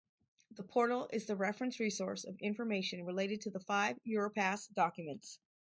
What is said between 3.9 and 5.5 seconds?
Europass documents.